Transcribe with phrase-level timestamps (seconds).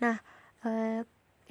[0.00, 0.16] Nah,
[0.64, 1.00] uh,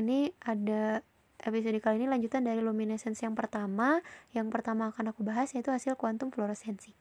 [0.02, 1.06] ini ada
[1.40, 4.02] episode kali ini lanjutan dari luminescence yang pertama.
[4.36, 6.92] Yang pertama akan aku bahas yaitu hasil kuantum fluoresensi.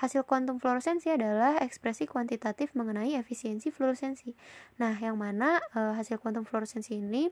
[0.00, 4.32] Hasil kuantum fluoresensi adalah ekspresi kuantitatif mengenai efisiensi fluoresensi.
[4.80, 7.28] Nah, yang mana uh, hasil kuantum fluoresensi ini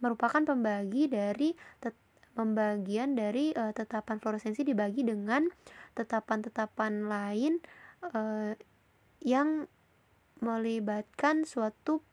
[0.00, 1.56] merupakan pembagi dari
[2.36, 5.48] pembagian dari uh, tetapan fluoresensi dibagi dengan
[5.96, 7.64] tetapan-tetapan lain
[8.12, 8.52] uh,
[9.24, 9.64] yang
[10.44, 12.04] melibatkan suatu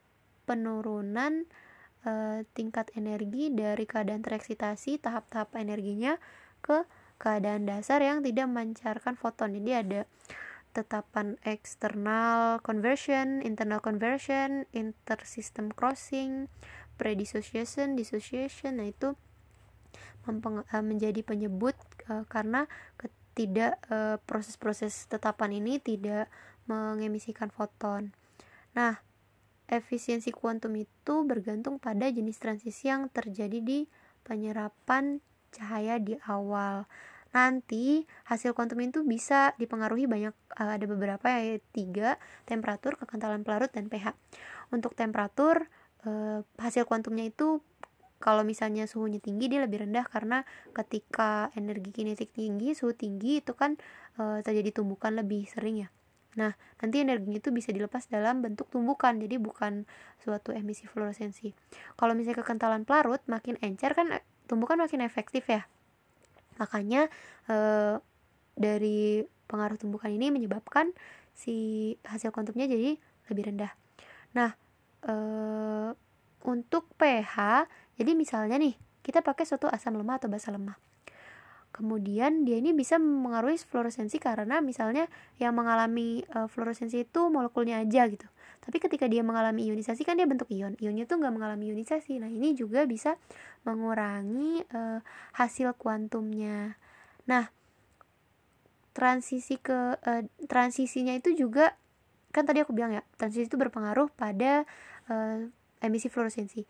[0.44, 1.48] penurunan
[2.04, 6.20] uh, tingkat energi dari keadaan tereksitasi tahap-tahap energinya
[6.64, 6.84] ke
[7.20, 9.56] keadaan dasar yang tidak memancarkan foton.
[9.56, 10.00] Jadi ada
[10.74, 16.50] tetapan eksternal conversion, internal conversion, intersystem crossing,
[16.98, 18.82] predissociation, dissociation.
[18.82, 19.14] Nah, itu
[20.26, 21.78] uh, menjadi penyebut
[22.10, 22.66] uh, karena
[23.38, 26.26] tidak uh, proses-proses tetapan ini tidak
[26.66, 28.10] mengemisikan foton.
[28.74, 28.98] Nah,
[29.68, 33.88] efisiensi kuantum itu bergantung pada jenis transisi yang terjadi di
[34.24, 35.20] penyerapan
[35.52, 36.84] cahaya di awal.
[37.34, 43.90] Nanti hasil kuantum itu bisa dipengaruhi banyak ada beberapa ya tiga temperatur, kekentalan pelarut dan
[43.90, 44.14] pH.
[44.70, 45.66] Untuk temperatur
[46.60, 47.64] hasil kuantumnya itu
[48.20, 53.52] kalau misalnya suhunya tinggi dia lebih rendah karena ketika energi kinetik tinggi suhu tinggi itu
[53.52, 53.76] kan
[54.16, 55.88] e, terjadi tumbukan lebih sering ya
[56.34, 59.86] nah nanti energinya itu bisa dilepas dalam bentuk tumbukan jadi bukan
[60.22, 61.54] suatu emisi fluoresensi
[61.94, 65.64] kalau misalnya kekentalan pelarut makin encer kan eh, tumbukan makin efektif ya.
[66.60, 67.10] Makanya
[67.48, 67.56] e,
[68.54, 70.94] dari pengaruh tumbukan ini menyebabkan
[71.34, 72.96] si hasil kuantumnya jadi
[73.32, 73.72] lebih rendah.
[74.36, 74.54] Nah
[75.02, 75.14] e,
[76.44, 78.74] untuk pH jadi misalnya nih,
[79.06, 80.76] kita pakai suatu asam lemah atau basa lemah.
[81.74, 85.10] Kemudian dia ini bisa mengaruhi fluoresensi karena misalnya
[85.42, 88.30] yang mengalami uh, fluoresensi itu molekulnya aja gitu.
[88.62, 90.78] Tapi ketika dia mengalami ionisasi kan dia bentuk ion.
[90.78, 92.22] Ionnya tuh nggak mengalami ionisasi.
[92.22, 93.18] Nah ini juga bisa
[93.66, 95.02] mengurangi uh,
[95.34, 96.78] hasil kuantumnya.
[97.26, 97.50] Nah
[98.94, 101.74] transisi ke uh, transisinya itu juga
[102.30, 104.62] kan tadi aku bilang ya transisi itu berpengaruh pada
[105.10, 105.42] uh,
[105.82, 106.62] emisi fluoresensi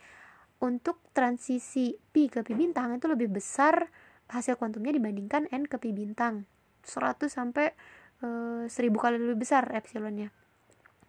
[0.64, 3.92] untuk transisi pi ke pi bintang itu lebih besar
[4.30, 6.48] hasil kuantumnya dibandingkan n ke pi bintang.
[6.84, 7.72] 100 sampai
[8.20, 8.28] e,
[8.68, 10.32] eh, 1000 kali lebih besar epsilonnya.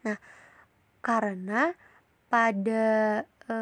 [0.07, 0.17] Nah
[1.05, 1.75] karena
[2.31, 2.85] pada
[3.45, 3.55] e,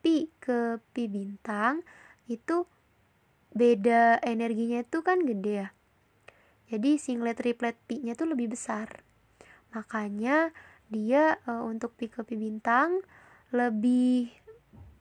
[0.00, 1.84] pi ke pi bintang
[2.30, 2.64] itu
[3.52, 5.68] beda energinya itu kan gede ya.
[6.68, 9.02] Jadi singlet triplet pi nya tuh lebih besar.
[9.74, 10.52] Makanya
[10.88, 13.02] dia e, untuk pi ke pi bintang
[13.52, 14.28] lebih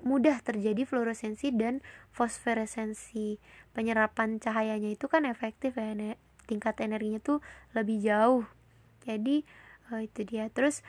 [0.08, 1.84] mudah terjadi fluoresensi dan
[2.16, 3.38] fosforesensi.
[3.76, 5.92] Penyerapan cahayanya itu kan efektif ya,
[6.48, 7.44] tingkat energinya tuh
[7.76, 8.48] lebih jauh.
[9.04, 9.44] Jadi
[9.92, 10.48] uh, itu dia.
[10.48, 10.82] Terus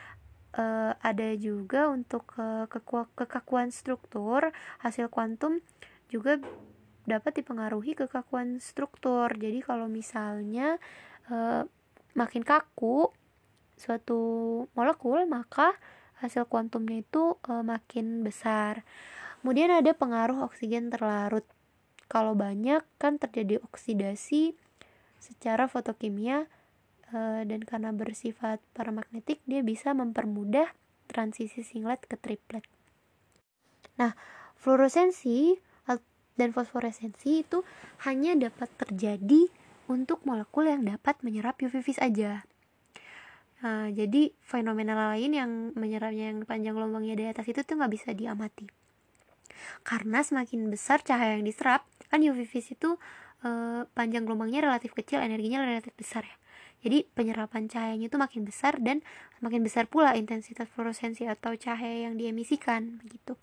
[0.54, 2.70] uh, ada juga untuk uh,
[3.18, 5.60] kekakuan struktur hasil kuantum
[6.08, 6.38] juga
[7.04, 9.28] dapat dipengaruhi kekakuan struktur.
[9.34, 10.78] Jadi kalau misalnya
[11.28, 11.66] uh,
[12.16, 13.10] makin kaku
[13.78, 14.18] suatu
[14.74, 15.76] molekul maka
[16.20, 18.82] hasil kuantumnya itu e, makin besar.
[19.42, 21.46] Kemudian ada pengaruh oksigen terlarut.
[22.10, 24.56] Kalau banyak kan terjadi oksidasi
[25.22, 26.46] secara fotokimia
[27.10, 30.70] e, dan karena bersifat paramagnetik dia bisa mempermudah
[31.08, 32.62] transisi singlet ke triplet.
[33.98, 34.14] Nah,
[34.58, 35.68] fluoresensi
[36.38, 37.66] dan fosforesensi itu
[38.06, 39.50] hanya dapat terjadi
[39.90, 41.98] untuk molekul yang dapat menyerap UV vis
[43.58, 48.14] Nah, jadi fenomena lain yang menyerapnya yang panjang gelombangnya di atas itu tuh nggak bisa
[48.14, 48.70] diamati.
[49.82, 52.90] Karena semakin besar cahaya yang diserap, kan UV itu
[53.42, 53.50] e,
[53.98, 56.36] panjang gelombangnya relatif kecil, energinya relatif besar ya.
[56.78, 59.02] Jadi penyerapan cahayanya itu makin besar dan
[59.42, 63.34] makin besar pula intensitas fluoresensi atau cahaya yang diemisikan begitu.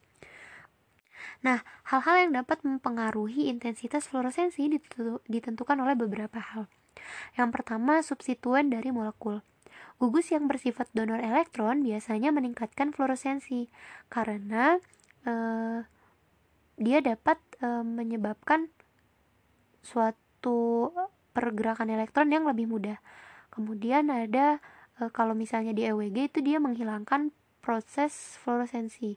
[1.43, 4.71] Nah, hal-hal yang dapat mempengaruhi intensitas fluoresensi
[5.27, 6.71] ditentukan oleh beberapa hal.
[7.35, 9.43] Yang pertama, substituen dari molekul.
[9.95, 13.71] Gugus yang bersifat donor elektron biasanya meningkatkan fluoresensi
[14.11, 14.75] karena
[15.23, 15.87] uh,
[16.75, 18.67] dia dapat uh, menyebabkan
[19.79, 20.91] suatu
[21.31, 22.99] pergerakan elektron yang lebih mudah.
[23.55, 24.59] Kemudian ada
[24.99, 27.31] uh, kalau misalnya di EWG itu dia menghilangkan
[27.63, 29.15] proses fluoresensi.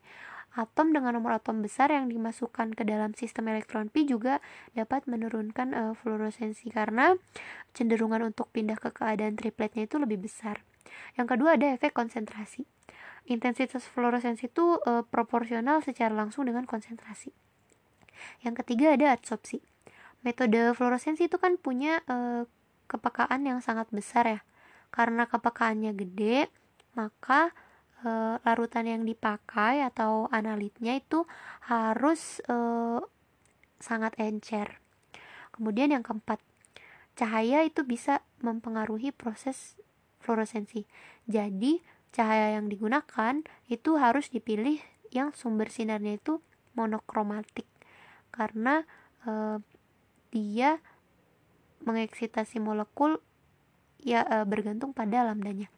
[0.56, 4.40] Atom dengan nomor atom besar yang dimasukkan ke dalam sistem elektron pi juga
[4.72, 7.14] dapat menurunkan uh, fluoresensi karena
[7.76, 10.64] cenderungan untuk pindah ke keadaan tripletnya itu lebih besar.
[11.14, 12.64] Yang kedua ada efek konsentrasi.
[13.28, 17.28] Intensitas fluoresensi itu e, proporsional secara langsung dengan konsentrasi.
[18.40, 19.60] Yang ketiga ada adsorpsi.
[20.24, 22.48] Metode fluoresensi itu kan punya e,
[22.88, 24.40] kepekaan yang sangat besar ya.
[24.88, 26.48] Karena kepekaannya gede,
[26.96, 27.52] maka
[28.02, 28.10] e, e,
[28.46, 31.26] larutan yang dipakai atau analitnya itu
[31.66, 32.56] harus e,
[33.78, 34.78] sangat encer.
[35.54, 36.38] Kemudian yang keempat,
[37.18, 39.74] cahaya itu bisa mempengaruhi proses
[40.22, 40.86] fluoresensi.
[41.26, 41.82] Jadi,
[42.14, 44.78] cahaya yang digunakan itu harus dipilih
[45.10, 46.44] yang sumber sinarnya itu
[46.76, 47.66] monokromatik
[48.30, 48.84] karena
[49.24, 49.58] e,
[50.30, 50.78] dia
[51.82, 53.18] mengeksitasi molekul
[54.02, 55.72] ya e, bergantung pada lambdanya.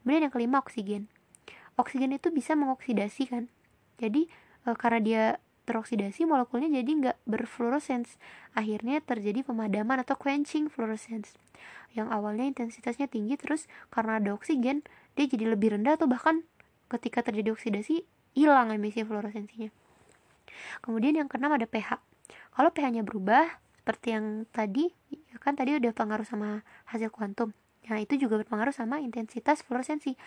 [0.00, 1.10] Kemudian yang kelima oksigen.
[1.76, 3.52] Oksigen itu bisa mengoksidasi kan.
[4.00, 4.28] Jadi
[4.64, 5.24] e, karena dia
[5.66, 8.16] teroksidasi molekulnya jadi nggak berfluorescence.
[8.56, 11.36] Akhirnya terjadi pemadaman atau quenching fluorescence.
[11.92, 14.86] Yang awalnya intensitasnya tinggi terus karena ada oksigen
[15.18, 16.44] dia jadi lebih rendah atau bahkan
[16.86, 18.06] ketika terjadi oksidasi
[18.36, 19.72] hilang emisi fluoresensinya.
[20.80, 22.00] Kemudian yang keenam ada pH.
[22.56, 27.52] Kalau pH-nya berubah seperti yang tadi, ya kan tadi udah pengaruh sama hasil kuantum.
[27.86, 30.18] Nah, itu juga berpengaruh sama intensitas fluoresensi.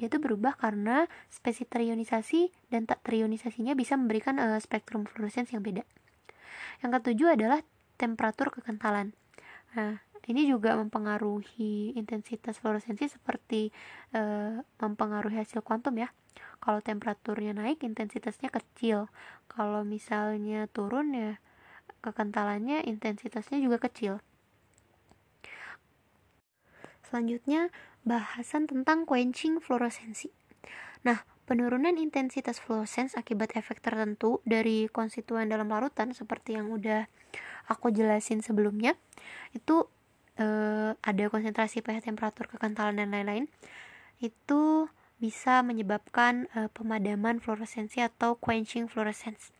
[0.00, 5.64] Dia itu berubah karena spesifik terionisasi dan tak terionisasinya bisa memberikan uh, spektrum fluoresensi yang
[5.64, 5.84] beda.
[6.80, 7.60] Yang ketujuh adalah
[8.00, 9.12] temperatur kekentalan.
[9.76, 10.00] Nah,
[10.30, 13.74] ini juga mempengaruhi intensitas fluoresensi seperti
[14.16, 16.08] uh, mempengaruhi hasil kuantum ya.
[16.62, 19.10] Kalau temperaturnya naik, intensitasnya kecil.
[19.50, 21.32] Kalau misalnya turun ya
[22.02, 24.22] kekentalannya intensitasnya juga kecil.
[27.12, 27.68] Selanjutnya,
[28.08, 30.32] bahasan tentang quenching fluoresensi.
[31.04, 37.04] Nah, penurunan intensitas fluoresens akibat efek tertentu dari konstituen dalam larutan seperti yang udah
[37.68, 38.96] aku jelasin sebelumnya,
[39.52, 39.84] itu
[40.40, 43.44] eh, ada konsentrasi pH, temperatur, kekentalan dan lain-lain.
[44.16, 44.88] Itu
[45.20, 49.52] bisa menyebabkan eh, pemadaman fluoresensi atau quenching fluorescence.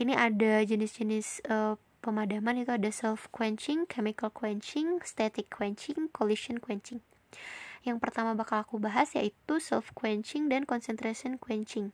[0.00, 7.04] Ini ada jenis-jenis eh, pemadaman itu ada self quenching, chemical quenching, static quenching, collision quenching.
[7.84, 11.92] Yang pertama bakal aku bahas yaitu self quenching dan concentration quenching.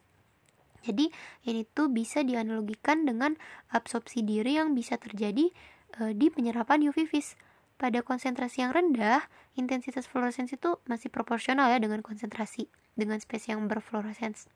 [0.87, 1.11] Jadi
[1.47, 3.35] ini tuh bisa dianalogikan dengan
[3.75, 5.51] absorpsi diri yang bisa terjadi
[5.99, 7.35] e, di penyerapan UV vis.
[7.77, 13.69] Pada konsentrasi yang rendah, intensitas fluoresens itu masih proporsional ya dengan konsentrasi dengan spesies yang
[13.69, 14.49] berfluoresens.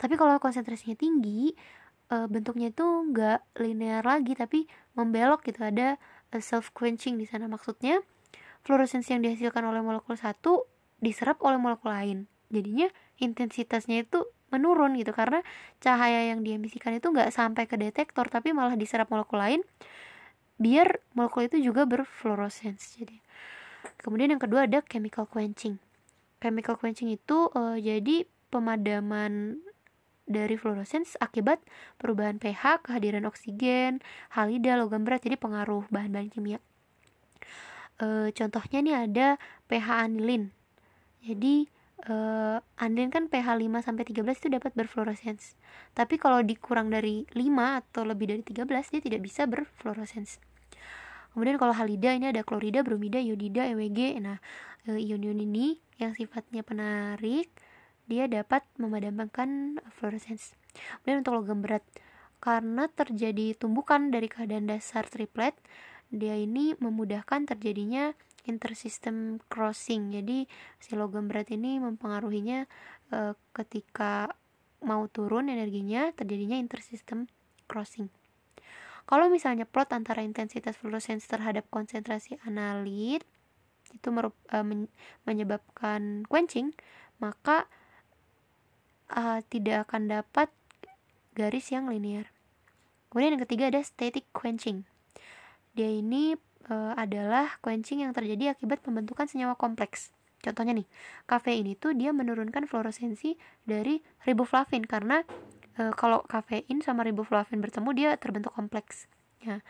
[0.00, 1.54] Tapi kalau konsentrasinya tinggi,
[2.10, 4.66] uh, bentuknya itu nggak linear lagi tapi
[4.98, 5.62] membelok gitu.
[5.62, 5.96] Ada
[6.34, 7.46] uh, self quenching di sana.
[7.46, 8.02] Maksudnya
[8.66, 10.68] fluoresensi yang dihasilkan oleh molekul satu
[11.00, 12.28] diserap oleh molekul lain.
[12.50, 12.90] Jadinya
[13.22, 15.46] intensitasnya itu menurun gitu karena
[15.78, 19.62] cahaya yang diemisikan itu nggak sampai ke detektor tapi malah diserap molekul lain
[20.58, 23.22] biar molekul itu juga berfluoresens jadi
[24.02, 25.80] kemudian yang kedua ada chemical quenching.
[26.40, 29.60] Chemical quenching itu uh, jadi pemadaman
[30.30, 31.58] dari fluorescence akibat
[31.98, 33.98] perubahan pH, kehadiran oksigen,
[34.38, 36.62] halida, logam berat, jadi pengaruh bahan-bahan kimia.
[37.98, 39.28] E, contohnya nih ada
[39.66, 40.54] pH anilin.
[41.26, 41.66] Jadi
[42.06, 42.14] e,
[42.78, 45.58] anilin kan pH 5 sampai 13 itu dapat berfluorescence.
[45.92, 50.38] Tapi kalau dikurang dari 5 atau lebih dari 13 dia tidak bisa berfluorescence.
[51.34, 54.18] Kemudian kalau halida ini ada klorida, bromida, iodida, EWG.
[54.22, 54.38] Nah,
[54.86, 57.50] e, ion-ion ini yang sifatnya penarik
[58.10, 60.58] dia dapat memadamkan fluorescence.
[61.00, 61.86] Kemudian untuk logam berat,
[62.42, 65.54] karena terjadi tumbukan dari keadaan dasar triplet,
[66.10, 68.10] dia ini memudahkan terjadinya
[68.48, 70.10] intersystem crossing.
[70.10, 70.48] Jadi
[70.82, 72.66] si logam berat ini mempengaruhinya
[73.12, 73.18] e,
[73.54, 74.32] ketika
[74.80, 77.28] mau turun energinya terjadinya intersystem
[77.68, 78.08] crossing.
[79.04, 83.22] Kalau misalnya plot antara intensitas fluorescence terhadap konsentrasi analit
[83.92, 84.88] itu e, men,
[85.28, 86.72] menyebabkan quenching,
[87.20, 87.68] maka
[89.14, 90.48] uh, tidak akan dapat
[91.34, 92.30] garis yang linear.
[93.10, 94.86] Kemudian yang ketiga ada static quenching.
[95.74, 96.38] Dia ini
[96.70, 100.14] uh, adalah quenching yang terjadi akibat pembentukan senyawa kompleks.
[100.40, 100.88] Contohnya nih,
[101.28, 103.36] kafein itu dia menurunkan fluoresensi
[103.68, 105.20] dari riboflavin karena
[105.76, 109.04] e, kalau kafein sama riboflavin bertemu dia terbentuk kompleks.
[109.44, 109.60] Ya.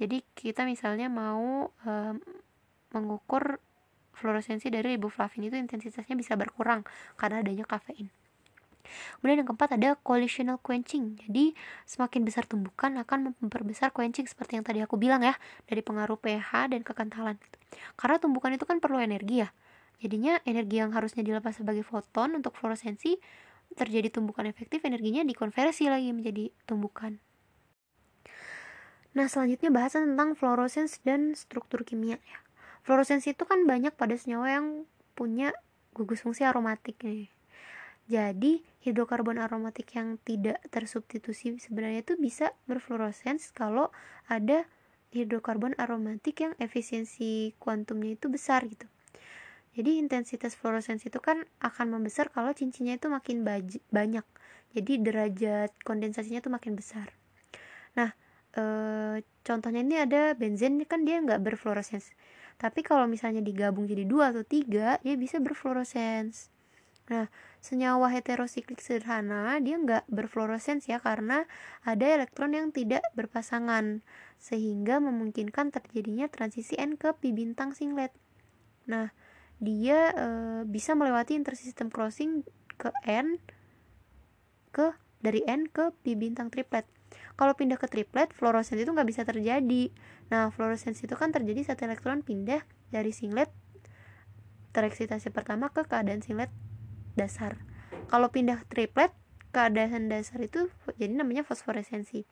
[0.00, 1.92] Jadi kita misalnya mau e,
[2.96, 3.60] mengukur
[4.16, 6.88] fluoresensi dari riboflavin itu intensitasnya bisa berkurang
[7.20, 8.08] karena adanya kafein.
[9.18, 11.18] Kemudian yang keempat ada collisional quenching.
[11.24, 11.56] Jadi
[11.88, 15.34] semakin besar tumbukan akan memperbesar quenching seperti yang tadi aku bilang ya
[15.66, 17.36] dari pengaruh pH dan kekentalan.
[17.96, 19.50] Karena tumbukan itu kan perlu energi ya.
[19.98, 23.16] Jadinya energi yang harusnya dilepas sebagai foton untuk fluoresensi
[23.74, 27.18] terjadi tumbukan efektif energinya dikonversi lagi menjadi tumbukan.
[29.14, 32.38] Nah, selanjutnya bahasan tentang fluoresens dan struktur kimia ya.
[32.82, 34.66] Fluoresensi itu kan banyak pada senyawa yang
[35.14, 35.54] punya
[35.94, 37.30] gugus fungsi aromatik nih.
[38.04, 43.88] Jadi, hidrokarbon aromatik yang tidak tersubstitusi sebenarnya itu bisa berfluoresens kalau
[44.28, 44.68] ada
[45.14, 48.84] hidrokarbon aromatik yang efisiensi kuantumnya itu besar gitu.
[49.74, 53.42] jadi intensitas fluoresensi itu kan akan membesar kalau cincinnya itu makin
[53.90, 54.22] banyak.
[54.70, 57.10] Jadi derajat kondensasinya itu makin besar.
[57.98, 58.14] Nah
[58.54, 58.62] e,
[59.42, 62.14] contohnya ini ada benzen kan dia nggak berfluoresens.
[62.54, 66.53] Tapi kalau misalnya digabung jadi dua atau tiga dia bisa berfluoresens
[67.04, 67.28] nah
[67.60, 71.44] senyawa heterosiklik sederhana dia nggak berfluoresens ya karena
[71.84, 74.00] ada elektron yang tidak berpasangan
[74.40, 78.12] sehingga memungkinkan terjadinya transisi N ke pi bintang singlet.
[78.84, 79.12] Nah
[79.56, 80.26] dia e,
[80.68, 82.44] bisa melewati intersystem crossing
[82.76, 83.40] ke N
[84.68, 84.92] ke
[85.24, 86.84] dari N ke pi bintang triplet.
[87.40, 89.88] Kalau pindah ke triplet fluorescence itu nggak bisa terjadi.
[90.28, 92.60] Nah fluorescence itu kan terjadi saat elektron pindah
[92.92, 93.48] dari singlet
[94.76, 96.52] tereksitasi pertama ke keadaan singlet
[97.14, 97.58] dasar.
[98.10, 99.10] Kalau pindah triplet
[99.54, 100.68] keadaan dasar itu
[100.98, 102.26] jadi namanya fosforesensi.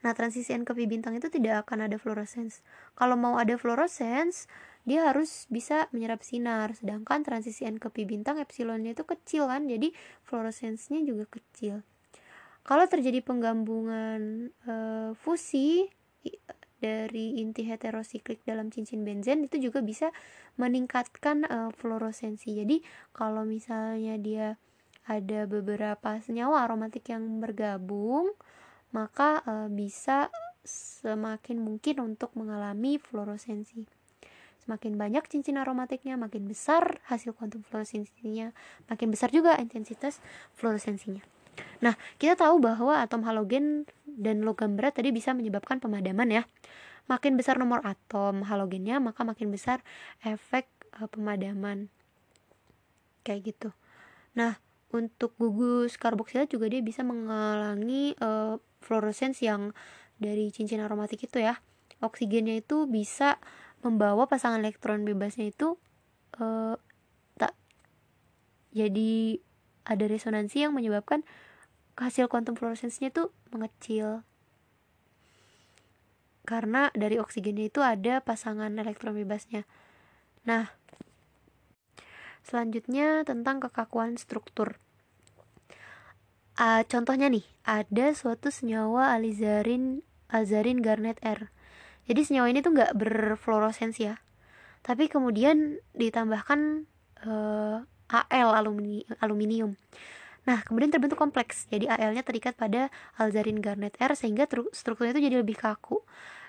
[0.00, 2.64] Nah, transisi N ke pi bintang itu tidak akan ada fluorescence.
[2.96, 4.48] Kalau mau ada fluorescence,
[4.88, 6.72] dia harus bisa menyerap sinar.
[6.72, 9.92] Sedangkan transisi N ke pi bintang epsilonnya itu kecil kan jadi
[10.24, 11.84] fluoresensnya juga kecil.
[12.64, 14.74] Kalau terjadi penggabungan e,
[15.16, 15.88] fusi
[16.80, 20.10] dari inti heterosiklik dalam cincin benzen itu juga bisa
[20.56, 22.80] meningkatkan e, fluoresensi jadi
[23.12, 24.46] kalau misalnya dia
[25.06, 28.32] ada beberapa senyawa aromatik yang bergabung
[28.90, 30.32] maka e, bisa
[30.64, 34.00] semakin mungkin untuk mengalami fluoresensi
[34.60, 38.52] Semakin banyak cincin aromatiknya, makin besar hasil kuantum fluoresensinya,
[38.92, 40.20] makin besar juga intensitas
[40.60, 41.24] fluoresensinya.
[41.80, 46.42] Nah, kita tahu bahwa atom halogen dan logam berat tadi bisa menyebabkan pemadaman ya.
[47.06, 49.82] Makin besar nomor atom halogennya, maka makin besar
[50.22, 51.90] efek uh, pemadaman.
[53.26, 53.68] Kayak gitu.
[54.38, 59.70] Nah, untuk gugus karboksila juga dia bisa menghalangi uh, fluoresens yang
[60.18, 61.58] dari cincin aromatik itu ya.
[62.00, 63.38] Oksigennya itu bisa
[63.80, 65.80] membawa pasangan elektron bebasnya itu
[66.36, 66.76] uh,
[67.40, 67.56] tak
[68.76, 69.40] jadi
[69.88, 71.24] ada resonansi yang menyebabkan
[72.00, 74.24] hasil kuantum fluoresensnya itu mengecil
[76.48, 79.68] karena dari oksigennya itu ada pasangan elektron bebasnya.
[80.42, 80.72] Nah,
[82.42, 84.80] selanjutnya tentang kekakuan struktur.
[86.58, 91.50] Uh, contohnya nih, ada suatu senyawa alizarin azarin garnet R
[92.06, 94.16] jadi senyawa ini tuh nggak berfluoresensi ya
[94.80, 96.88] tapi kemudian ditambahkan
[97.26, 99.78] uh, Al alumini, aluminium
[100.48, 101.68] Nah, kemudian terbentuk kompleks.
[101.68, 102.88] Jadi Al-nya terikat pada
[103.20, 106.00] alzarin garnet R sehingga strukturnya itu jadi lebih kaku.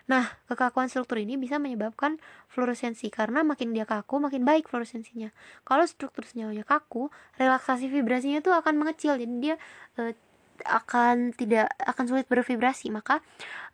[0.09, 2.17] Nah, kekakuan struktur ini bisa menyebabkan
[2.49, 5.29] fluoresensi karena makin dia kaku, makin baik fluoresensinya.
[5.63, 9.15] Kalau struktur senyawanya kaku, relaksasi vibrasinya itu akan mengecil.
[9.19, 9.55] Jadi dia
[10.01, 10.11] uh,
[10.61, 13.19] akan tidak akan sulit bervibrasi maka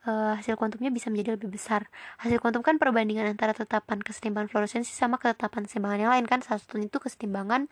[0.07, 1.91] uh, hasil kuantumnya bisa menjadi lebih besar
[2.23, 6.63] hasil kuantum kan perbandingan antara tetapan kesetimbangan fluoresensi sama ketetapan keseimbangan yang lain kan salah
[6.63, 7.67] satunya itu kesetimbangan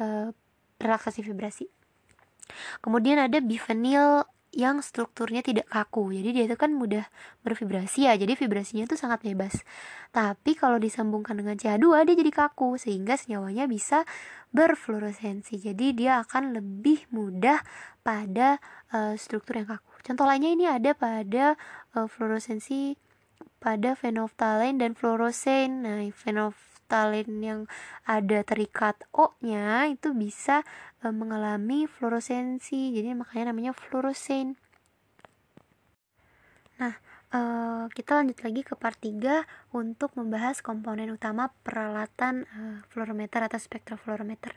[0.00, 0.32] uh,
[0.80, 1.68] relaksasi vibrasi
[2.80, 4.24] kemudian ada bifenil
[4.56, 6.16] yang strukturnya tidak kaku.
[6.16, 7.04] Jadi dia itu kan mudah
[7.44, 8.16] bervibrasi ya.
[8.16, 9.60] Jadi vibrasinya itu sangat bebas.
[10.16, 12.80] Tapi kalau disambungkan dengan CH2 dia jadi kaku.
[12.80, 14.08] Sehingga senyawanya bisa
[14.56, 17.60] berfluoresensi jadi dia akan lebih mudah
[18.00, 18.56] pada
[18.96, 19.92] uh, struktur yang kaku.
[20.00, 21.60] Contoh lainnya ini ada pada
[21.92, 22.96] uh, fluoresensi
[23.60, 26.00] pada fenolftalein dan fluorosen nah
[26.86, 27.60] fenolftalein yang
[28.06, 30.62] ada terikat O-nya itu bisa
[31.02, 34.54] e, mengalami fluoresensi jadi makanya namanya fluorosen
[36.78, 36.94] nah
[37.34, 37.40] e,
[37.90, 44.54] kita lanjut lagi ke part 3 untuk membahas komponen utama peralatan e, fluorometer atau spektrofluorometer